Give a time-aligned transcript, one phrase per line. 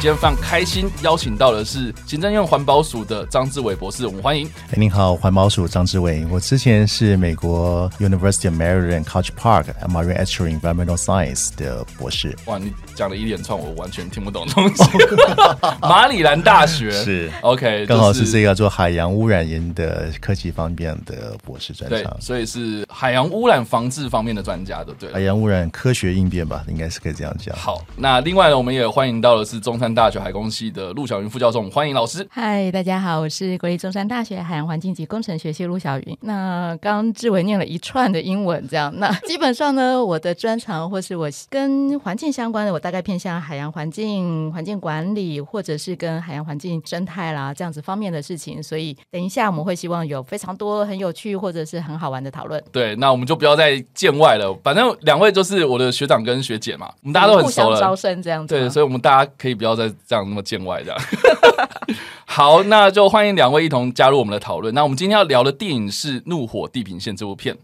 [0.00, 4.46] 今天非常开心，邀请到的是行政院环保署的张志伟博士，我们欢迎。
[4.68, 6.26] 哎，您好，环保署张志伟。
[6.30, 12.34] 我之前是美国 University of Maryland College Park Marine Estuary Environmental Science 的博士。
[12.46, 14.84] 哇，你讲了一连串我完全听不懂的东西。
[15.86, 22.16] 马里兰大学是 OK，刚好是这个做海洋污染源的科技方面的博士专对长，。
[22.22, 25.20] 所以是海洋污染防治方面的专家，对不对海？
[25.20, 27.54] 洋污染科学应变吧，应该是可以这样讲。
[27.54, 32.26] 好，那另外呢，我们也欢迎到的是中山大学海工系的陆小云副教授，我们欢迎老师。
[32.30, 36.18] 嗨，大家好，我是国立中山大学海洋环境及工程学系陆小云。
[36.22, 48.60] 那刚刚志伟念了一串的英文，这样，那基本上呢，我的专长或是我跟环境相关的，我大概偏向海洋环境、环境管理，或者是跟海洋环境生态啦这样子方面的事情。
[48.60, 57.96] 所以等一下我们会希望有非常多很有趣或者是很好玩的讨论，对，那我们就不要再见外了，反正两位就是我的学长跟学姐嘛，我们大家都很熟互相招。
[58.00, 58.54] 生这样子。
[58.54, 61.00] 对，所以我们大家可以不要再这样那么见外这样。
[62.26, 64.74] 好，那就欢迎两位一同加入我们的讨论。
[64.74, 67.56] 那我们今天要聊的电影是《怒火地平线》这部片。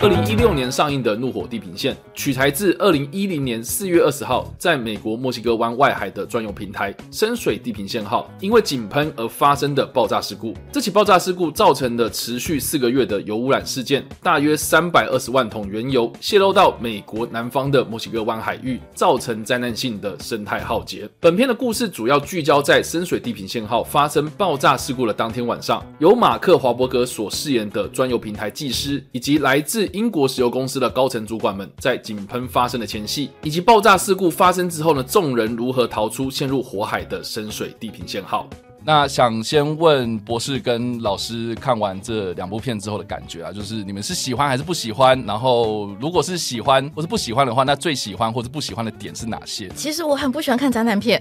[0.00, 10.52] 二零一六年上映的《怒火地平线》取材自二零一零年四月二十号在美国墨西哥湾外海的专用平台深水地平线号因为井喷而发生的爆炸事故。
[10.72, 21.08] 这起爆炸事故造成的持续四个月的油污染事件，大约三百二十万桶原油泄漏到美国南方的墨西哥湾海域，造成灾难性的生态浩劫。
[21.20, 38.48] 本片的故事主要聚焦在深水地平线号发生爆炸事故的当天晚上，由马克华伯格所饰演的专有平台技师，以及来自英国国石油公司的高层主管们，在井喷发生的前夕，以及爆炸事故发生之后呢，众人如何逃出陷入火海的深水地平线号。
[38.82, 45.22] 那想先问博士跟老师看完这两部片之后的感觉啊，就是你们是喜欢还是不喜欢？
[45.26, 51.20] 然后如果是喜欢或是不喜欢的话，那最喜欢或者不喜欢的点是哪些其实我很不喜欢看灾难片。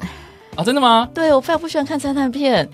[0.56, 0.64] 啊？
[0.64, 1.10] 真的吗？
[1.14, 2.66] 对我非常不喜欢看灾难片，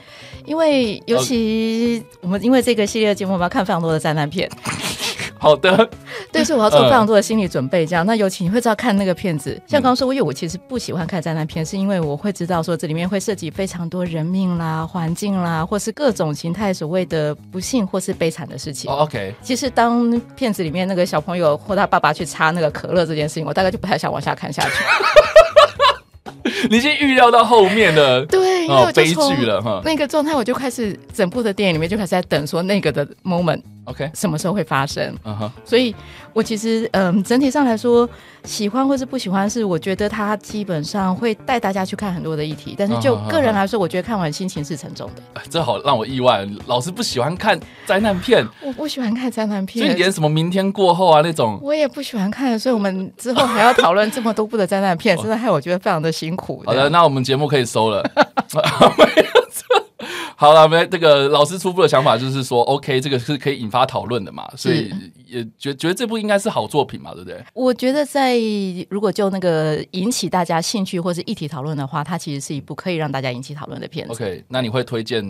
[0.46, 4.48] 因为尤其我们因为这个系列的节目，我们要看非常多的灾难片，
[5.42, 5.90] 好的，
[6.32, 7.84] 对，所以我要做非常多的心理准备。
[7.84, 18.92] 这样，那尤其你会知道看那个片子，像刚刚说，因为我其实不喜欢看灾难片，是因为我会知道说这里面会涉及非常多人命啦、环境啦，或是各种形态所谓的不幸或是悲惨的事情。
[18.92, 24.70] 哦，OK，其实当片子里面那个小朋友或他爸爸去插那个可乐这件事情，我大概就不太想往下看下去。
[26.70, 29.82] 你已经预料到后面的对，悲剧了哈。
[29.84, 35.16] 那个状态，我就开始整部的电影里面就开始在等说那个的 moment OK，什么时候会发生。
[35.24, 35.94] 嗯哼，所以
[36.34, 38.08] 我其实嗯，整体上来说，
[38.44, 45.22] 喜欢或是不喜欢，是我觉得它基本上会带大家去看很多的议题，但是就个人来说，我觉得看完心情是沉重的。
[45.34, 49.98] 哎这好让我意外，老师不喜欢看灾难片，我不喜欢看灾难所以片。
[49.98, 51.60] 连什么明天过后啊那种。
[51.62, 56.64] 我也不喜欢看，所以我们之后还要讨论这么多部的灾难片，真的害我觉得非常的辛苦。
[56.66, 58.04] 好的，那我们节目可以收了。
[60.42, 64.92] 好了，没这个老师初步的想法就是说，OK，这个是可以引发讨论的嘛，所以
[65.28, 67.46] 也觉觉得这部应该是好作品嘛，对不对？
[67.54, 68.40] 我觉得在
[68.90, 74.14] 如果就那个引起大家兴趣或是议题讨论的话，它其实是一部可以让大家引起讨论的片子。
[74.14, 75.24] OK，那你会推荐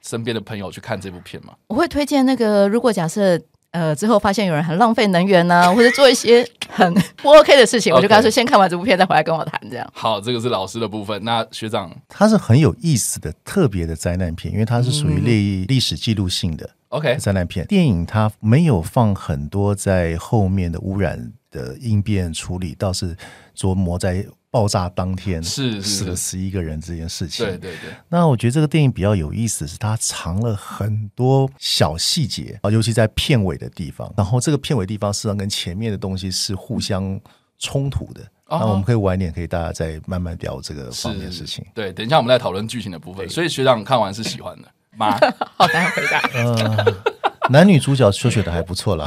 [0.00, 1.54] 身边的朋友去看这部片吗？
[1.66, 3.36] 我会推荐那个，如果假设
[3.72, 9.86] 呃之后发现有人很浪费能源呢、 或者做一些很不 OK 的事情，我就跟他说，先看完这部片再回来跟我谈，这样。
[9.92, 11.22] 好，这个是老师的部分。
[11.24, 17.66] 那学长它是很有意思的特别的灾难片，因为它是属于历历史记录性的，OK，灾难片。
[17.66, 23.16] 电影它没有放很多在后面的污染的应变处理，倒是
[23.56, 27.46] 琢磨在爆炸当天是是死了十一个人这件事情。
[27.46, 34.12] 对对对，那我觉得这个电影比较有意思的是，它藏了很多小细节啊，尤其在片尾的地方。
[34.14, 37.18] 然后这个片尾地方实际上跟前面的东西是互相
[37.58, 38.20] 冲突的。
[38.48, 41.64] 哦那我们可以晚一点，可以大家再慢慢聊这个方面的事情。
[41.74, 43.26] 对，等一下我们再讨论剧情的部分。
[43.30, 45.18] 所以学长看完是喜欢的吗？
[45.56, 46.20] 好难回答。
[46.34, 46.84] 呃，
[47.50, 49.06] 男女主角说学的还不错啦。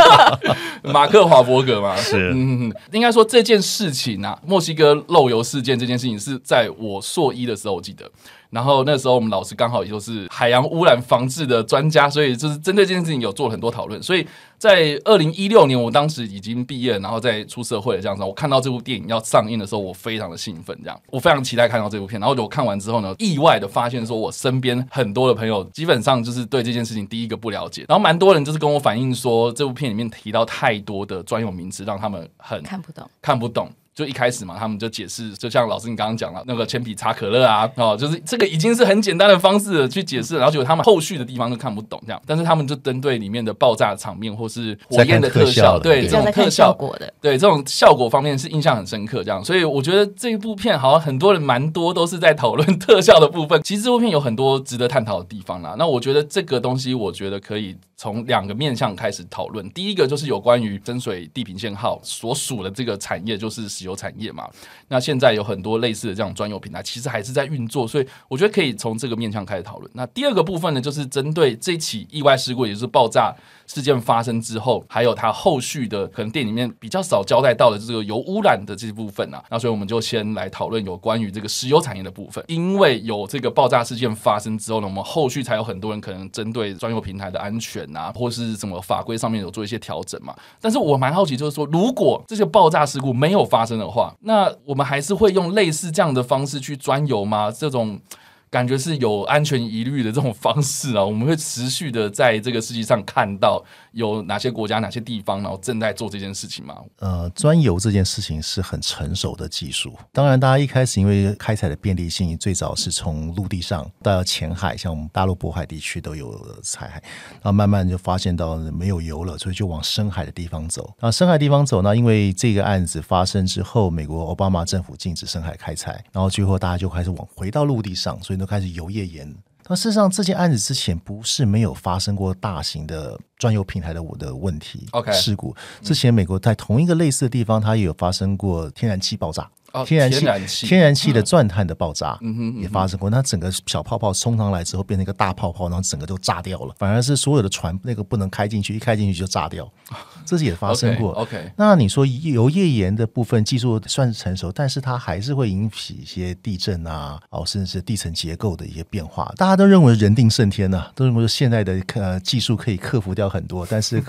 [0.84, 2.32] 马克华伯格嘛，是。
[2.34, 8.10] 嗯，应该说这件事情啊，墨西哥漏油事件这件事情是在我硕一的时候，我记得
[8.50, 14.02] 然后那时候我们老师刚好也就是海洋污染防治的专家，所以就是针对这件事情有做了很多讨论。
[14.02, 14.26] 所以
[14.58, 22.20] 在二零一六年，我当时已经毕业，然后在出社会了这样子，我看到这部电影要上映的时候，我非常的兴奋，这样我非常期待看到这部片。
[22.20, 33.10] 然后我看完之后呢，意外的发现说，我身边很多的朋友基本上就是对这件事情第一个不了解，然后蛮多人就是跟我反映说，这部片里面提到太多的专有名词，让他们很 看不懂。
[33.20, 33.70] 看不懂。
[33.96, 55.74] 就一开始嘛，他们就解释，就像老师你刚刚讲了，那个铅笔擦可乐啊，哦，就是这个已经是很简单的方式去解释，然后结果他们后续的地方都看不懂这样，但是他们就针对里面的爆炸场面或是火焰的特效，对这种特效果的，对这种效果方面是印象很深刻这样，所以我觉得这一部片好像很多人蛮多都是在讨论特效的部分，其实这部片有很多值得探讨的地方啦。
[55.78, 64.46] 那我觉得这个东西，我觉得可以从两个面向开始讨论，第一个就是有关于深水地平线号所属的这个产业，就是油产业嘛。
[64.88, 69.90] 那现在有很多类似的这种专有平台，其实还是在运作，所以我觉得可以从这个面向开始讨论。
[69.94, 73.34] 那第二个部分呢，就是针对这起意外事故，也就是爆炸。
[73.68, 82.44] 事件发生之后，还有它后续的可能店里面比较少交代到的这个油污染的这部分啊，那所以我们就先来讨论有关于这个石油产业的部分。
[82.46, 90.32] 因为有这个爆炸事件发生之后呢，我们后续才有很多人可能针对专有平台的安全啊，或是什么法规上面有做一些调整嘛。
[90.60, 97.50] 但是我蛮好奇，就是说如果这些爆炸事故没有发生的话，那我们还是会用类似这样的方式去专油吗？
[97.50, 98.00] 这种？
[98.48, 103.62] 感觉是有安全疑虑的这种方式啊，我们会持续的在这个世界上看到
[103.96, 106.76] 有哪些国家、哪些地方，然后正在做这件事情吗？
[107.00, 109.92] 呃，钻油这件事情是很成熟的技术。
[110.12, 117.02] 当然，大家一开始因为开采的便利性，最早是从陆地上到浅海，像我们大陆渤海地区都有采海，
[117.32, 120.94] 然后慢慢就发现到没有油了，所以就往深海的地方走。
[121.00, 121.96] 那深海地方走呢？
[121.96, 128.36] 因为这个案子发生之后，美国奥巴马政府禁止深海开采，然后最后大家就开始往回到陆地上，所以。
[128.36, 129.34] 都开始油页岩。
[129.68, 135.54] 但事实上，这件案子之前不是没有发生过大型的专有平台的我的问题，OK 事故。
[135.82, 139.50] 之前美国在同一个类似的地方，它也有发生过天然气爆炸。
[139.84, 142.18] 天然气，天然气的钻探的爆炸
[142.60, 143.10] 也发生过。
[143.10, 146.74] 那整个小泡泡冲上来之后，变成一个大泡泡，然后整个都炸掉了。
[146.78, 149.70] 反而是所有的船那个不能开进去，一开进去就炸掉。
[150.24, 151.12] 这是也发生过。
[151.12, 159.32] OK，那你说油页岩的部分技术算是成熟，但是它还是会引起一些地震啊，哦，甚至是地层结构的一些变化。
[159.36, 164.02] 大家都认为人定胜天呐，都认为现在的呃技术可以克服掉很多，但是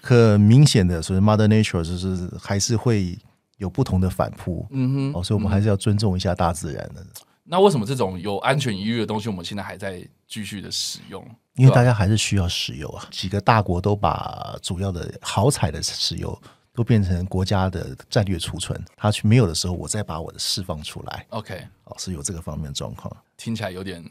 [0.00, 3.18] 可 明显的，所以 Mother Nature 就是还是会。
[3.62, 7.02] 有不同的反扑，嗯哼，哦，所以我们还是要尊重一下大自然的。
[7.44, 11.24] 那为什么这种有安全疑虑的东西，我们现在还在继续的使用？
[11.54, 13.04] 因为大家还是需要石油啊。
[13.10, 16.36] 几个大国都把主要的好彩的石油
[16.74, 21.26] 都变成国家的战略储存，它去没有的时候，我再把我的释放出来。
[21.30, 21.54] OK，
[21.84, 23.14] 哦，是有这个方面的状况。
[23.36, 24.02] 听起来有点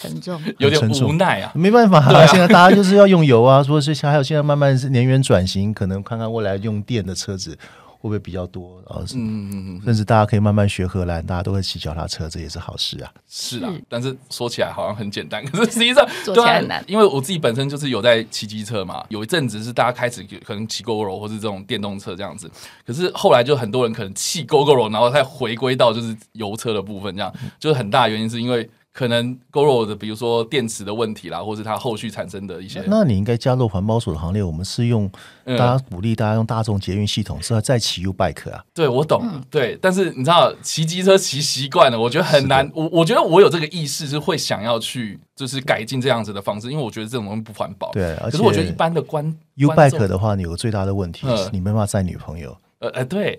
[0.00, 1.52] 沉重， 有点无奈啊。
[1.54, 7.58] 没办法，现在大家就是要用油啊，说是还有现在慢慢是能源转型，可能看看未来用电的车子。
[7.98, 8.82] 会不会比较多？
[9.14, 13.12] 嗯嗯嗯，甚至大家可以慢慢学荷兰，大家都会骑脚踏车，这也是好事啊。
[13.28, 16.84] 是啊，但是说起来好像很简单，可是 实际上做起来难。
[16.86, 22.50] 因为我自己本身就是有在骑机车嘛，有一阵子是大家开始可能骑 GoGo 或是这种电动车这样子，
[22.86, 28.68] 可是后来就很多人可能弃 GoGo，然后再回归到就是油车的部分，这样就是很大原因是因为。
[28.96, 32.82] 可能 Goro 的，比如说电池的问题啦，或是它后续产生的一些。
[32.86, 34.42] 那你应该加入环保署的行列。
[34.42, 35.06] 我们是用
[35.44, 38.64] 大家鼓励大家用大众捷运系统，是要再骑 U Bike 啊。
[38.72, 39.22] 对，我懂。
[39.50, 42.66] 对，但是你知道骑机车骑习惯了，我觉得很难。
[42.74, 47.92] 我我觉得我有这个意识，是会想要去就是改进这样子的方式，因为我觉得这种东西不环保。
[47.92, 52.56] 对，可是我觉得一般的观 U Bike 的话，你有个最大的问题，你没办法载女朋友。
[52.78, 53.38] 呃呃，对。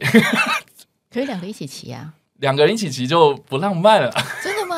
[1.11, 2.13] 可以两个一起骑啊。
[2.39, 4.11] 两个人一起骑就不浪漫了。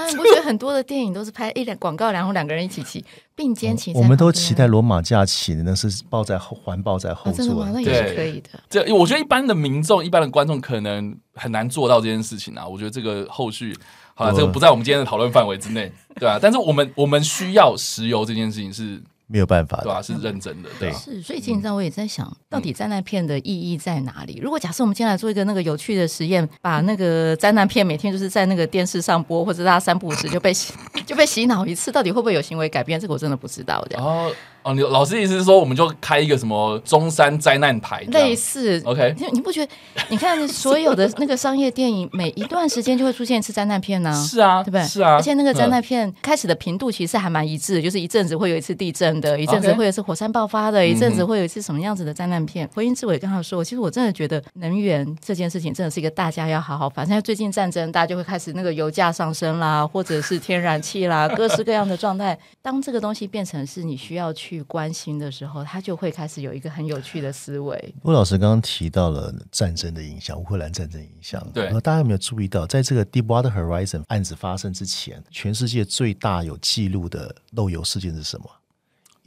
[0.10, 3.04] 你不觉得很多的电影都是拍一两广告，然后两个人一起骑
[3.36, 3.94] 并肩骑？
[3.94, 8.50] 我们都期待罗马假骑，那是抱在后环抱在后座，那也是可以的。
[8.70, 12.68] 这我觉得一般的民众、一般的观众可能很难做到这件事情啊。
[12.68, 13.76] 我觉得这个后续
[14.14, 16.38] 好了，这个不在我们今天的讨论范围之内，对啊。
[16.42, 19.02] 但是我们我们需要石油这件事情是。
[19.32, 20.02] 没有办法，对吧？
[20.02, 20.92] 是认真的，对。
[20.92, 24.40] 是，所以紧张，我也在想，到底灾难片的意义在哪里？
[24.42, 30.74] 如果假设我们今天来做一个那个有趣的实验，把那个灾难片每天就是在那个电视上播，或者大家三不五时就被洗
[31.06, 33.00] 就被洗脑一次，到底会不会有行为改变？
[33.00, 33.86] 这个我真的不知道。
[33.92, 39.72] 然后哦，你老师意思是说，我们就开一个什么中山灾难台，类似 OK 你你不觉得？
[40.10, 44.84] 你看所有的那个商业电影，每一段时间就会出现一次灾难片呢、是啊，对不对？
[44.84, 52.70] 是啊，而且那个灾嗯难片开始的频度其实还蛮一致的，就是一阵子会有一次地震的，一阵子会有一次火山爆发的，一阵子会有一次什么样子的灾难片。
[52.74, 57.08] 回应志伟刚才说，其实我真的觉得能源这件事情真的是一个大家要好好反。
[57.08, 62.38] 正最近战争，大家就会开始那个油价上升啦，或者是天然气啦，各式各样的状态。
[62.62, 67.94] 当这个东西变成是你需要去关心的时候，他就会开始有一个很有趣的思维。
[68.04, 71.46] 陆老师刚刚提到了战争的影响，乌克兰战争影响。
[71.54, 78.50] 对呃大家有没有注意到，在这个 Deepwater Horizon 案子发生之前，全世界最大有记录的漏油事件是什么？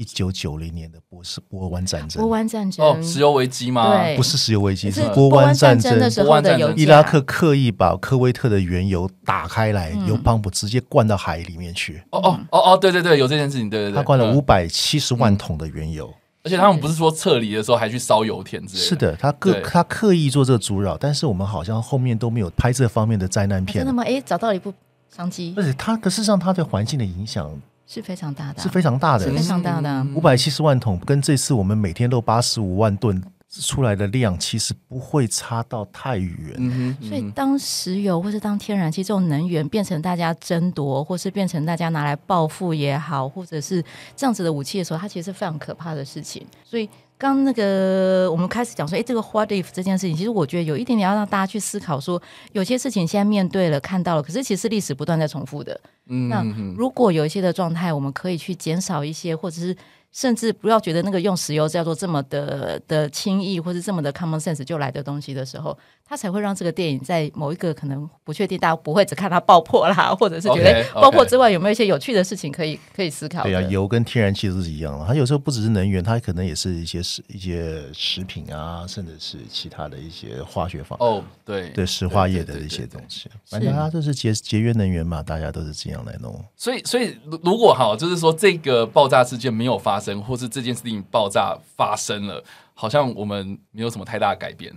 [0.03, 2.21] 一九九零年的波斯波湾战争。
[2.21, 3.89] 波，湾战争，哦，石油危机吗？
[4.03, 4.17] 对。
[4.17, 10.09] 不是石油危机，是波湾战争的时候的油价，伊拉克刻意把科威特的原油打开来，嗯。
[10.09, 14.37] 油泵不直接灌到海里面去，哦哦哦哦，对对对，有这件事情，对对对，他灌了嗯。
[14.37, 16.13] 五百七十万桶的原油。
[16.45, 23.85] 而且他们不是说撤离的时候还去烧油田之类的，是的，他刻他刻意做这个阻扰，但是我们好像后面都没有拍这方面的灾难片。
[23.85, 23.93] 真的。
[23.93, 24.03] 吗？
[24.05, 24.75] 哎，找到了一部
[25.09, 25.55] 商机。
[25.57, 27.49] 而且他，可事实上，他对环境的影响
[27.93, 29.33] 是非常大的啊，是非常大的是。
[29.33, 30.07] 非常大的啊。
[30.15, 36.97] 五百七十万桶跟这次我们每天漏八十五万吨出来的量，其实不会差到太远。
[37.03, 43.85] 所以，当石油或是当天然气这种能源变成大家争夺，或是变成大家拿来报复也好，或者是
[44.17, 46.47] 这样子的武器的时候，它其实是非常可怕的事情。
[46.65, 46.89] 所以，
[47.23, 55.81] 刚那个我们开始讲说，哎，这个 what if 这件事情，其实我觉得有一点点要让大家去思考说，有些事情现在面对了、看到了，可是其实历史不断在重复的。
[56.07, 59.77] 那嗯嗯嗯如果有一些的状态，我们可以去减少一些，或者是
[60.13, 73.43] 甚至不要觉得那个用石油叫做这么的的轻易，或是这么的 common sense 就来的东西的时候，它才会让这个电影在某一个可能不确定，大家不会只看它爆破啦， 或者是觉得爆破之外有没有一些有趣的事情可以可以思考。
[73.43, 75.07] 对啊、油跟天然气都是一样的。
[75.07, 83.31] 它有时候不只是能源，它可能也是一些食一些食品啊，甚至是其他的一些化学方哦，对对石化业的一些东西。
[83.47, 86.39] 反正它就是节节约能源嘛，大家都是这样来弄。
[86.55, 92.45] 所以，所以如如果哈，就是说这个爆炸事件没有发生，或是这件事情爆炸发生了，
[92.75, 94.75] 好像我们没有什么太大的改变。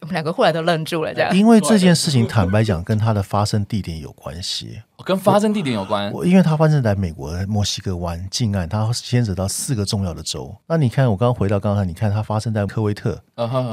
[0.00, 1.36] 我们两个后来都愣住了，这样。
[1.36, 4.80] 因为这件事情，坦白讲，跟它的发生地点有关系。
[5.04, 6.12] 跟发生地点有关。
[6.12, 10.56] 我因为它发生在美国墨西哥湾近岸，它牵扯到四个重要的州。
[10.68, 13.20] 那你看，我刚刚回到刚才，你看它发生在科威特、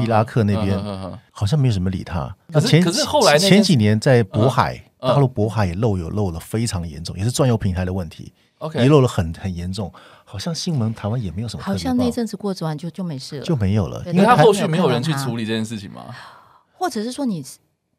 [0.01, 0.81] 伊拉克那边
[1.29, 2.35] 好像没有什么理他。
[2.47, 8.33] 那前可是可是后来前几年在渤海，嗯大陆渤海也漏油漏的非常严重，也是转油平台的问题，
[8.65, 9.91] OK，遗漏了很很严重。
[10.23, 16.03] 好像新闻台湾也没有什么好像那阵子过完就就没事了，就没有了，对因为他后续没有人去处理这件事情吗？
[16.73, 17.45] 或者是说你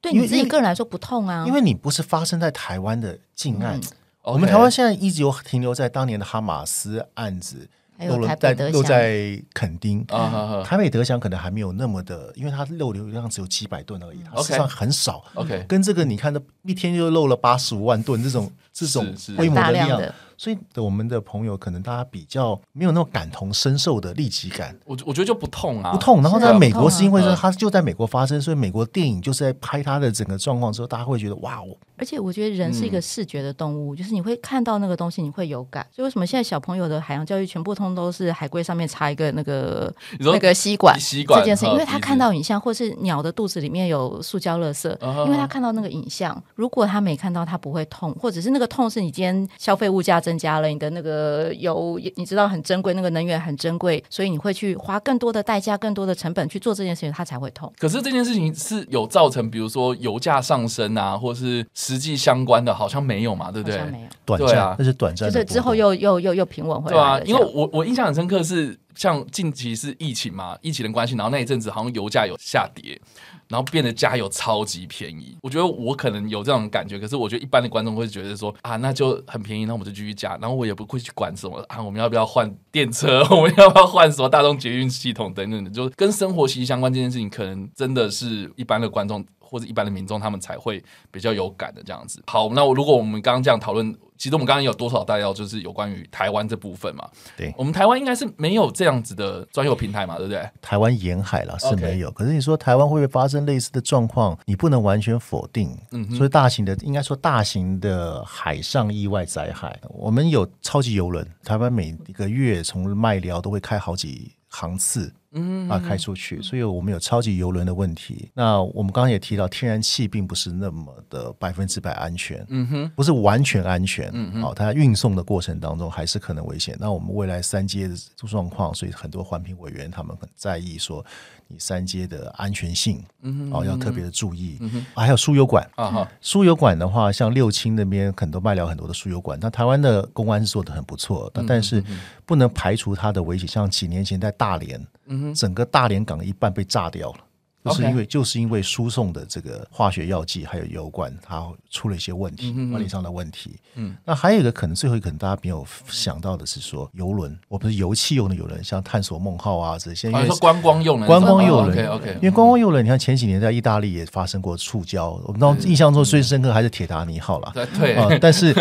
[0.01, 3.83] 对你自己个人来说不痛啊，因为你不是发生在台湾的近岸，嗯。
[4.23, 7.69] 我们台湾现在一直有停留在当年的哈马斯案子，
[8.01, 10.05] 漏了在漏在垦丁。
[10.09, 15.25] 啊台北德祥可能还没有那么的，因为它漏流量只有几百吨而已，它实际上很少。
[15.35, 19.07] ，OK，跟这个你看的一天就漏了八十五万吨这种这种
[19.37, 26.23] 规模的量大量的，所以我们的朋友可能大家比较没有那种感同身受的立即感，我我觉得就不痛啊，不痛。
[26.23, 35.87] 然后在美国是因为说嗯它就在美国发生，所以美国电影就是在拍它的整个状况之后，大家会觉得哇哦，而且我觉得人是一个视觉的动物，就是你会看到那个东西，你会有感。
[35.91, 44.91] 所以为什么现在小朋友的海洋教育全部通都是海龟上面插一个那个那个吸管吸管这件事因为他看到影像，或是鸟的肚子里面有塑胶垃圾，
[45.25, 57.73] 因为他看到那个影像，如果他没看到，他不会痛，或者是那个痛是你今天消费物价增加了，你的那个油你知道很珍贵，那个能源很珍贵，所以你会去花更多的代价、更多的成本去做这件事情，它才会痛。
[57.79, 63.93] 可是这件事情是有造成，比如说油价上升啊，或是实际相关的，好像没有嘛，对不对好像？
[63.93, 73.01] 没有，短对啊暂那是短暂的，就是之后又又又又平稳回来对啊因为我我印象很深刻是，像近期是疫情嘛，疫情的关系，然后那一阵子好像油价有下跌，
[73.49, 75.37] 然后变得加油超级便宜。
[75.43, 89.25] 我觉得我可能有这种感觉，可是我觉得一般的观众会觉得说啊，那就很便宜，那我们就继续加，然后我也不会去管什么啊，我们要不要换电车， 我们要不要换什么大众捷运系统等等的，就跟生活息息相关这件事情，可能真的是一般的观众。
[89.49, 92.21] 或者一般的民众，他们才会比较有感的这样子。
[92.27, 97.09] 好，那我如果我们刚刚这样讨论，其实我们刚刚有多少大要就是有关于台湾这部分嘛？
[97.37, 100.49] 对我们台湾应该是没有这样子的专有平台嘛，对不对？
[100.61, 104.39] 台湾沿海啦是没有，可是你说台湾会不会发生类似的状况？
[104.45, 105.77] 你不能完全否定。
[105.91, 118.31] 嗯所以大型的，应该说大型的海上意外灾害，我们有超级游轮，台湾每一个月从麦寮都会开好几航次嗯啊开出去，所以我们有超级游轮的问题。
[118.35, 126.77] 那我们刚刚也提到，天然气并不是那么的百分之百安全，嗯哼，不是完全安全，嗯哼，好，它运送的过程当中还是可能危险。
[126.81, 127.95] 那我们未来三阶的
[128.27, 131.05] 状况，所以很多环评委员他们很在意说。
[131.49, 134.59] 你三阶的安全性，嗯哦，要特别的注意。
[134.97, 141.81] 还有输油管啊，哈，输油管的话，像六轻那边很多卖了很多的输油管，那台湾的公安是做的很不错，但是
[142.25, 143.47] 不能排除它的危险。
[143.47, 144.85] 像几年前在大连，
[145.35, 147.26] 整个大连港一半被炸掉了。
[147.67, 153.57] 就是因为就是因为输送的这个化学药剂还有油罐，它出了一些问题，管理上的问题。
[153.75, 168.55] 嗯，那还有一个可能，最后一个可能大家没有想到的是说，游轮，我不是油气用的游轮，像探索梦号啊这些，因为观光用的观光游轮，OK OK，因为观光游轮，你看前几年在意大利也发生过触礁，我们当印象中最深刻还是铁达尼号了，对啊，但是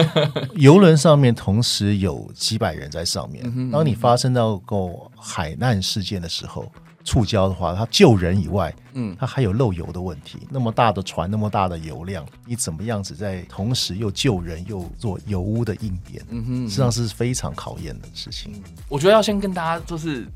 [0.55, 6.69] 游轮上面同时有几百人在上面，当你发生到过海难事件的时候。
[7.05, 10.39] 触礁的话，它救人以外，嗯，它还有漏油的问题。
[10.49, 16.21] 那么大的船，那么大的油量，你怎么样子在同时又救人又做油污的应变？
[16.29, 18.61] 嗯哼，实际上是非常考验的事情。
[18.89, 20.27] 我觉得要先跟大家就是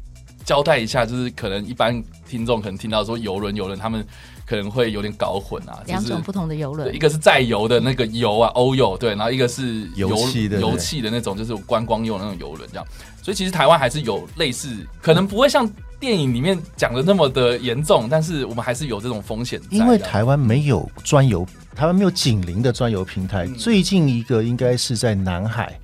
[0.50, 4.04] 交代一下，就是可能一般听众可能听到说游轮，游轮他们
[4.48, 5.78] 可能会有点搞混啊。
[5.86, 12.86] 两种不同的游轮，一个是载油的那个油啊，欧油对，然后一个是油气的油气的那种，就是观光用的那种游轮这样。
[13.22, 15.70] 所以其实台湾还是有类似，可能不会像。
[16.00, 19.60] 电影里面讲的那么的严重，但是我们还是有这种风险。
[19.70, 23.46] 因为台湾没有专游，台湾没有紧邻的专游平台。
[23.58, 25.78] 最近一个应该是在南海。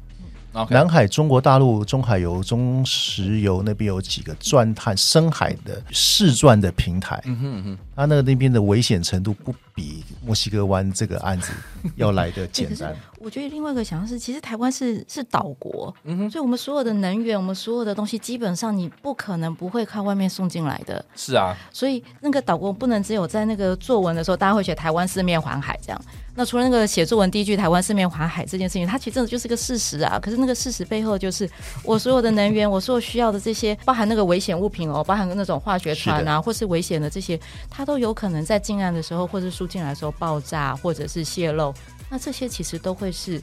[0.69, 11.53] 南海、中国大陆、中海油、中石油那边有几个钻探深海的试钻的平台，嗯哼哼，它那个那边的危险程度不比墨西哥湾这个案子
[11.95, 12.95] 要来的简单。
[13.19, 21.03] 我觉得另外一个想法是，其实台湾是是岛国，嗯哼，所以我们所有的能源，我们所有的东西，基本上你不可能不会靠外面送进来的。
[21.15, 26.01] 是啊，所以那个岛国不能只有在那个作文的时候，大家会写台湾四面环海这样。
[26.37, 30.19] 那除了那个写作文第一句“台湾四面环海”这件事情，它其实真的就是个事实啊。
[30.19, 31.49] 可是那个事实背后，就是
[31.81, 41.73] 我所有的能源，我所有需要的这些，包含那个危险物品哦，包含那种化学船啊，或是危险的这些，它都有可能在进岸的时候，或者输进来的时候爆炸，或者是泄露。
[42.09, 43.41] 那这些其实都会是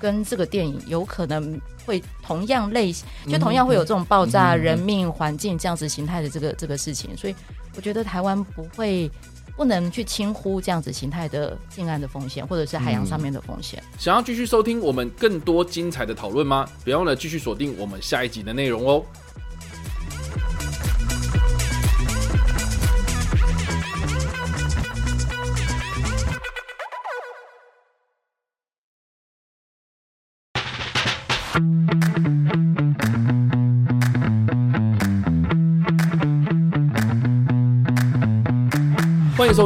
[0.00, 7.16] 跟这个电影有可能会同样类型，就同样会有这种爆炸、人命、环境这样子形态的这个这个事情。
[7.16, 7.34] 所以
[7.76, 9.10] 我觉得台湾不会。
[9.54, 13.80] 不能去轻忽这样子形态的近岸的风险，或者是海洋上面的风险。
[13.98, 16.66] 想要继续收听我们更多精彩的讨论吗？
[16.82, 19.04] 别忘了继续锁定我们下一集的内容哦。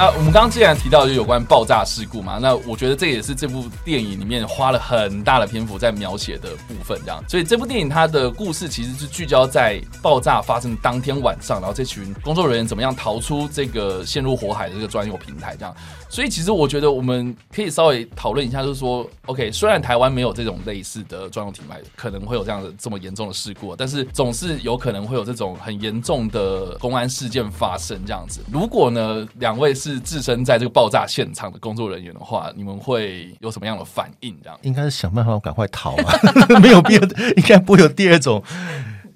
[0.00, 7.22] 那我们刚刚既然提到就有关爆炸事故嘛，那我觉得这也是这部电影里面花了很大的篇幅在描写的部分，这样。
[7.28, 15.76] 所以这部电影它的故事其实是聚焦在爆炸发生当天晚上，然后这群工作人员怎么样逃出这个陷入火海的这个专用平台，这样。
[16.08, 28.40] 所以其实我觉得我们可以稍微讨论一下，就是说，OK，虽然台湾没有这种类似的专用停牌，可能会有这样的这么严重的事故，但是总是有可能会有这种很严重的公安事件发生这样子。
[28.50, 34.36] 如果呢，两位是置身在这个爆炸现场的工作人员的话，你们会有什么样的反应？
[34.42, 36.14] 这样应该是想办法赶快逃啊，
[36.62, 37.02] 没有必要，
[37.36, 38.42] 应该不会有第二种。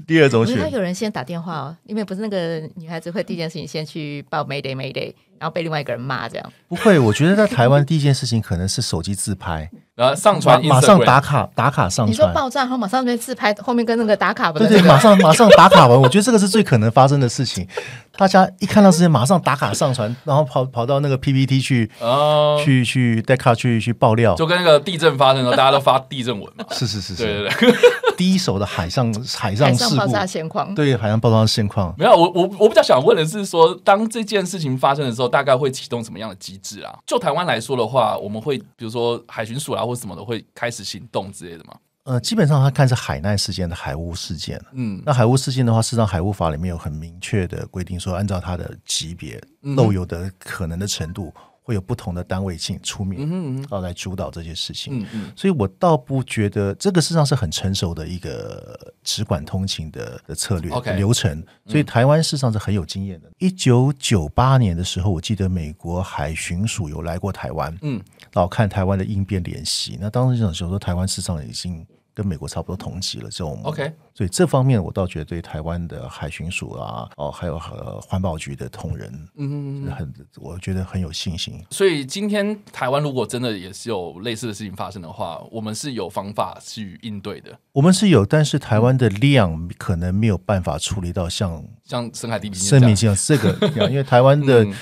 [0.07, 5.15] 第二种，他有人先打电话哦，因为不是那个女孩子会第一件事情先去报 Mayday Mayday。
[5.45, 6.99] 然后被另外一个人骂，这样不会。
[6.99, 12.09] 我觉得在台湾第一件事情可能是手机自拍， 然后上传，马上打卡打卡上传。
[12.09, 16.01] 你说爆炸后马上那自拍，后面跟那个打卡，对对，马上马上打卡完。
[16.01, 17.69] 我觉得这个是最可能发生的事情。
[18.17, 26.65] 大家一看到这些，马上打卡上传，然后跑跑到那个 PPT 去，哦，去去带卡去去爆料，就跟那个地震发生的时候，大家都发地震文嘛。
[26.73, 27.79] 是是是是，对对对，
[28.17, 31.95] 第一手的海上海上事故爆炸现况，对海上爆炸现况。
[31.99, 36.05] 没有，我我我比较想问的是说，当这件事情发生的时候，大概会启动。
[36.05, 36.97] 什么样的机制啊？
[37.07, 41.75] 就台湾来说的话，我们会比如说海巡署啊，或什么的，会开始行动之类的吗？
[42.05, 44.63] 呃，基本上它看是海难事件的海污事件。
[44.75, 51.33] 嗯，那海污事件的话，事实上海污法里面有很明确的规定，说按照它的级别漏油的可能的程度，
[51.67, 55.01] 会有不同的单位进出面，嗯嗯啊来主导这些事情。
[55.01, 63.31] 嗯嗯，所以我倒不觉得这个事实上是很成熟的一个直管通勤的的策略流程，所以台湾事实上是很有经验的。
[63.39, 67.99] 一九九八年的时候，我记得美国海巡署有来过台湾，嗯，
[68.31, 69.97] 然后看台湾的应变联习。
[69.99, 81.61] 那当时想说，台湾事实上已经跟美国差不多同级了，这种 OK 所以这方面我倒觉得对台湾的海巡署啊，哦，还有呃环保局的同仁，嗯，很我觉得很有信心。
[81.71, 93.17] 所以今天台湾如果真的也是有类似的事情发生的话，我们是有方法去应对的，我们是有，但是台湾的量可能没有办法处理到像像深海地平线生命这样。
[93.17, 94.75] 线这个， 因为台湾的嗯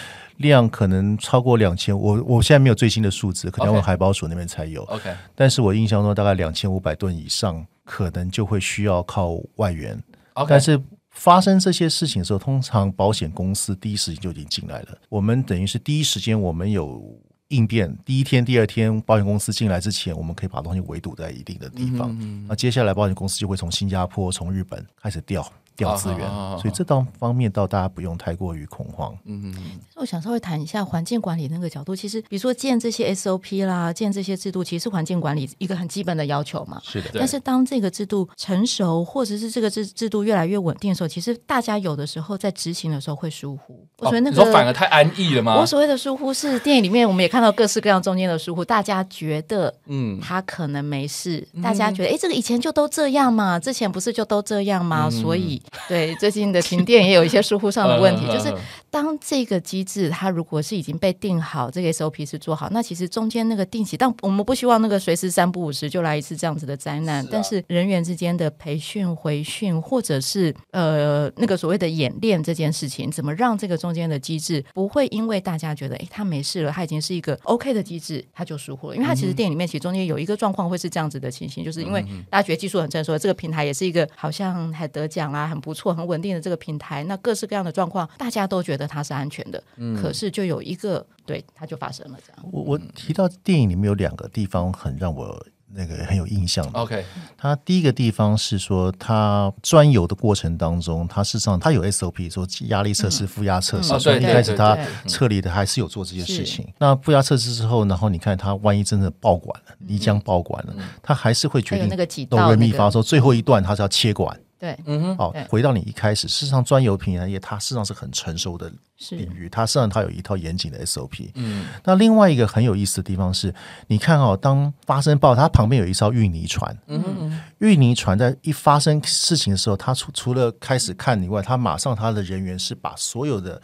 [0.42, 4.82] 量可能超过两千，我我现在没有最新的数字，可能要问海保署那边才有。
[4.82, 9.98] OK 但是我印象中大概两千五百吨以上，可能就会需要靠外援。
[10.34, 10.78] OK，但是
[11.08, 14.98] 发生这些事情的时候，通常保险公司第一时间就已经进来了。
[15.08, 17.02] 我们等于是第一时间，我们有
[17.48, 22.16] 应变，第一天、第二天，保险公司进来之前，我们可以把东西围堵在一定的地方。
[22.48, 26.20] 那接下来，保险公司就会从新加坡、从日本开始调调资源，
[26.58, 29.16] 所以这当方面倒大家不用太过于恐慌。
[29.24, 29.54] 嗯
[29.96, 31.94] 我想稍微谈一下环境管理那个角度。
[31.94, 36.80] 其实，比如说建这些 SOP 啦，建这些制度，其实是环境管理一个很基本的要求嘛。
[36.82, 43.86] 是的，但是当这个制度成熟，或者是这个制制度越来越稳定的时候，其实大家有的时候在执行的时候会疏忽。
[43.98, 45.64] 我所谓那哦你说反，而太安逸了吗我？
[45.64, 55.08] 所谓的疏忽是电影里面我们也看到各式各样中间的疏忽，大家觉得嗯，他可能没事，大家觉得哎，诶这个以前就都这样嘛，之前不是就都这样吗？
[55.08, 58.52] 所以对最近的停电也有一些疏忽上的问题， 就是
[58.90, 67.30] 当这个机制它如果是已经被定好，这个 SOP 是做好，那其实中间那个定期，但我们不希望那个随时三不五时就来一次这样子的灾难，是啊。
[67.32, 89.62] 但是人员之间的培训、回训，或者是呃那个所谓的演练这件事情，怎么让这个中间的机制不会因为大家觉得哎他没事了，他已经是一个 OK 的机制，他就疏忽了，因为他其实电影里面其实中间有一个状况会是这样子的情形，就是因为大家觉得技术很成熟，这个平台也是一个好像还得奖啦，很不错、很稳定的这个平台，那各式各样的状况，大家都觉得它是安全的，
[90.00, 92.50] 可是就有一个对它就发生了这样。
[92.50, 96.78] 我我提到电影里面有两个地方很让我那个很有印象的。
[96.78, 97.04] OK
[97.36, 106.66] 它第一个地方是说，它专游的过程当中，它事实上它有 SOP，说压力测试、负压测试，哦所以一开始它撤离的还是有做这些事情。
[106.78, 114.38] 那负压测试之后，然后你看它万一真的爆管了，泥浆爆管了，它还是会决定那个几哆道那个瑞咪发说最后一段它是要切管。
[114.62, 114.78] 对，
[115.18, 118.70] 好对，回到你一开始，事实上专有平台业它事实上是很成熟的
[119.10, 121.32] 领域，它实际上它有一套严谨的 SOP。
[121.34, 123.52] 嗯，那另外一个很有意思的地方是，
[123.88, 133.60] 你看哦，当发生爆，它旁边有一艘运泥船，嗯，运泥船在一发生事情的时候，它除除了开始看以外，它马上它的人员是把所有的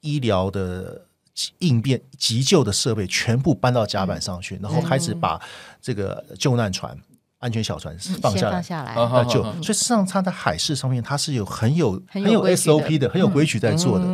[0.00, 1.02] 医疗的。
[1.58, 5.36] 应变急救的设备全部搬到甲板上去，然后开始把
[5.82, 6.96] 这个救难船、
[7.44, 14.06] 安全小船放下来放，下来，啊哈呃，就所以事实上，它在海事上面，它是有很有很有 SOP 的，很有规矩在做的。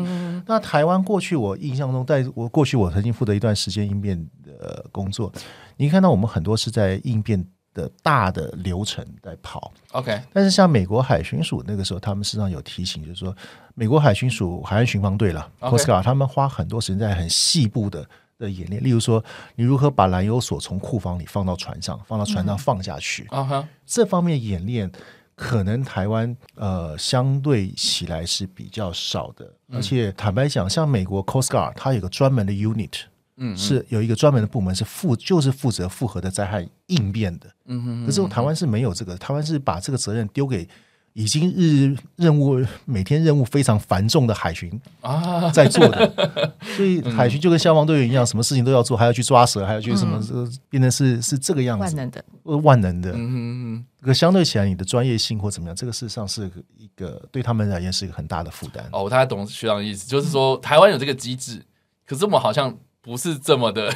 [0.46, 5.32] 那台湾过去我印象中，在我过去我曾经负责一段时间应变的工作，
[5.76, 10.20] 你看到我们很多是在应变的大的流程在跑，OK。
[10.32, 13.32] 但是像美国海巡署那个时候，他们实际上有提醒，就是说
[13.76, 18.04] 美国海巡署海岸巡防队了 OK，Coast Guard，他们花很多时间在很细部的。
[18.40, 19.22] 的演练，例如说，
[19.54, 23.68] 你如何把燃油锁从库房里放到船上，放到船上放下去，啊哈。
[23.86, 24.90] 这方面演练，
[25.36, 33.02] 可能台湾呃相对起来是比较少的，而且坦白讲，像美国 Coast Guard 它有个专门的 unit，
[33.36, 40.66] 嗯是有一个专门的部门是负就是负责复合的灾害应变的，嗯哼可是台湾是没有这个，台湾是把这个责任丢给。
[41.12, 44.70] 已经日任务每天任务非常繁重的海巡
[45.00, 45.50] 啊。
[45.50, 50.34] 在做的， 所以海巡就跟消防队员一样，什么事情都要做，还要去抓蛇，还要去什么，这
[50.68, 53.10] 变成是是这个样子，万能的，呃万能的。
[53.10, 53.86] 嗯嗯嗯。
[54.02, 58.84] 可相对起来，你的专业性或怎么样，这个事实上是一个对他们而言是一个很大的负担。
[58.92, 61.62] 哦，我大概懂学长的意思，就是说台湾有这个机制，
[62.06, 63.92] 可是我们好像不是这么的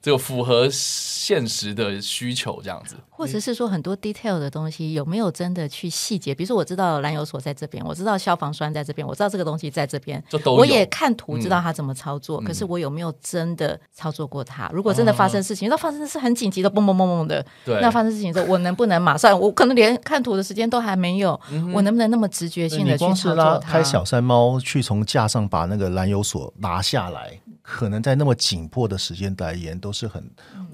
[0.00, 2.96] 这个符合现实的需求这样子。
[3.10, 6.34] 或者是说很多 detail 的东西有没有真的去细节？
[6.34, 14.70] 比如说我知道燃油锁在这边，我知道消防栓在这边，我知道这个东西在这边，就都有我也看图嗯知道它怎么操作，可是我有没有真的操作过它？
[14.72, 19.38] 如果真的发生事情，那发生的是很紧急的，嘣嘣嘣嘣的，对，那发生事情的时候，我能不能马上？
[19.38, 21.38] 我可能连看图的时间都还没有，
[21.74, 23.72] 我能不能那么直觉性的去光是拉操作它？
[23.72, 30.24] 开小山猫去从架上把那个燃油锁拿下来，可能在那么紧迫的时间来言，都是很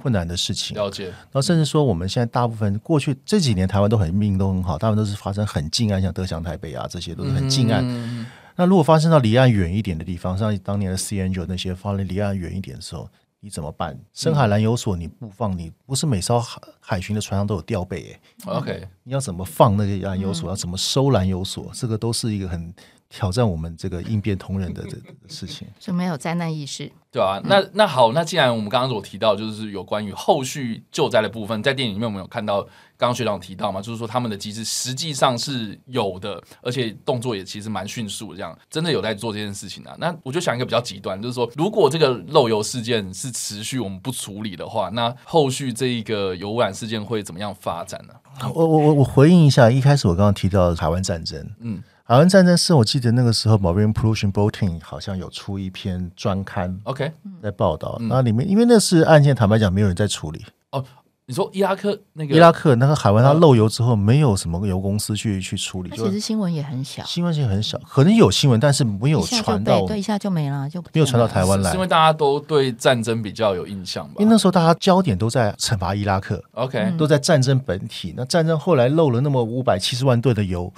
[0.01, 0.77] 困难的事情。
[0.77, 7.85] 了解，然后甚至说，我们现在大部分过去这几年台湾都很命都很好，大部分都是发生很近岸，像德祥、台北啊，这些都是很近岸。
[7.85, 8.25] 嗯
[8.57, 13.09] 那如果发生到离岸远一点的地方，像当年的 C N 九那些发生离岸远一点的时候，
[13.41, 13.99] 你怎么办？
[14.13, 20.49] 深海蓝油所你不放，你不是每艘海海巡的船上都有吊背诶、OK，你要怎么放那个蓝油锁？
[20.49, 21.69] 要怎么收蓝油锁？
[21.75, 22.73] 这个都是一个很
[23.09, 25.69] 挑战我们这个应变同仁的 这的事情。
[25.79, 26.90] 就没有灾难意识。
[27.11, 32.61] 对啊，那那好，那既然我们刚刚所提到，就是有关于后续救灾的部分，在电影里面我们有看到，
[32.97, 39.95] 刚刚学长提到嘛，就是说他们的机制实际上是有的，而且动作也其实蛮迅速，这样真的有在做这件事情啊。
[40.01, 48.14] 那我就想一个比较极端，就是说，如果这个漏油事件是持续我们不处理的话，那后续这一个油污染事件会怎么样发展呢？
[48.53, 57.11] 我我我我回应一下，一开始我刚刚提到的海湾战争，嗯，海湾战争是我记得那个时候 Marine Pollution Bulletin 好像有出一篇专刊 OK，
[57.43, 60.45] 在报道，那里面因为那是案件，坦白讲没有人在处理。
[60.71, 60.85] 哦
[61.27, 71.81] 你说伊拉克那个伊拉克那个海湾它漏油之后，没有什么油公司去去处理，其实新闻也很小，新闻性很小，可能有新闻，但是没有传到，被对，一下就没了，就不没有传到台湾来是因。
[71.81, 78.12] 为大家都对战争比较有印象吧因为那时候大家焦点都在惩罚伊拉克，？OK，都在战争本体。
[78.14, 80.71] 那战争后来漏了那么五百七十万吨的油，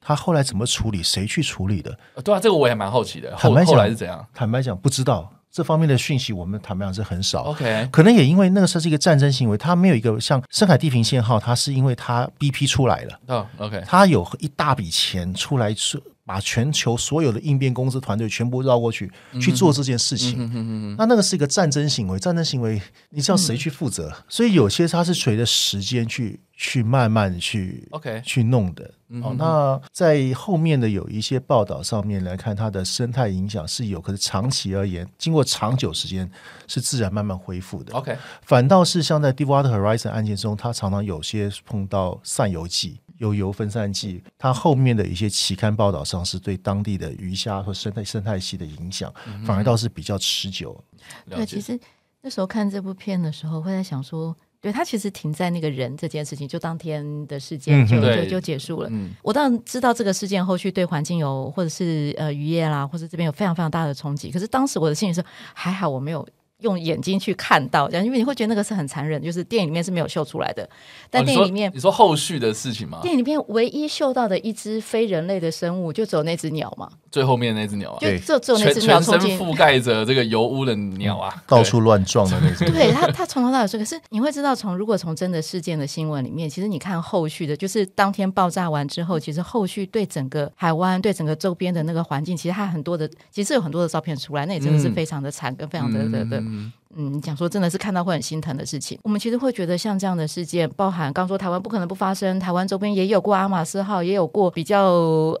[0.00, 1.02] 他后来怎么处理？
[1.02, 1.96] 谁去处理的？
[2.14, 7.42] 呃对啊，这个我也蛮好奇的，后坦白讲后来是怎样坦白讲，不知道这方面的讯息，我们坦白讲是很少。
[7.42, 20.94] ？OK，可能也因为那个时候是一个战争行为，它没有一个像深海地平线号，它是因为它 BP 出来了，哦，OK，它有一大笔钱出来，是把全球所有的应变公司团队全部绕过去去做这件事情。
[20.96, 24.14] 那那个是一个战争行为，战争行为你知道谁去负责？
[24.28, 28.88] 所以有些它是随着时间去去慢慢去 OK 去弄的。
[29.24, 36.30] 哦，那在后面的有一些报道上面来看，它的生态影响是有，可是长期而言，经过长久时间
[36.68, 37.92] 是自然慢慢恢复的。
[37.92, 49.12] OK，反倒是像在 Deepwater Horizon 案件中，它常常有些碰到散油剂、有油分散剂，它后面的一些期刊报道上是对当地的鱼虾和生态生态系的影响，
[49.46, 50.82] 反而倒是比较持久。
[51.28, 51.60] 对，其。
[51.60, 51.78] 实
[52.22, 58.88] 那时候看这部片的时候，会在想说，对他其实停在那个人这件事情，就当天的事件就、嗯就就结束了。
[58.90, 64.30] 嗯我当然知道这个事件后续对环境有，或者是呃渔业啦，或者这边有非常非常大的冲击。
[64.30, 66.26] 可是当时我的心里是，还好我没有。
[66.60, 70.68] 用眼睛去看到，这样，因为你会觉得那个是很残忍，就是电影里面是没有秀出来的。
[71.10, 73.00] 但哦电影里面，你说你说后续的事情吗？
[73.02, 82.72] 电影里面唯一秀到的一只非人类的生物，就只有那只鸟嘛，最后面那只鸟啊，就对只有只有那只鸟全身冲进覆盖着这个油污的鸟啊，到处乱撞的那种。
[82.72, 96.79] 对它，它从头到尾说，可是你会知道从，如果从真的事件的新闻里面，其实你看后续的，就是当天爆炸完之后，其实后续对整个海湾、对整个周边的那个环境，其实它很多的，其实有很多的照片出来，那也真的是嗯非常的惨，跟非常的的的，嗯 Mm-hmm.
[96.96, 98.98] 嗯，讲说真的是看到会很心疼的事情。
[99.02, 104.92] 我们其实会觉得像这样的事件，包含刚说台湾不可能不发生，台湾周边也有过阿马斯号，也有过比较